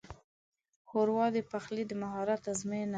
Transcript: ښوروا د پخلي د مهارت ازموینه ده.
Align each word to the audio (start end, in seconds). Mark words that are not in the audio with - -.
ښوروا 0.89 1.25
د 1.35 1.37
پخلي 1.51 1.83
د 1.87 1.91
مهارت 2.01 2.41
ازموینه 2.53 2.87
ده. 2.87 2.89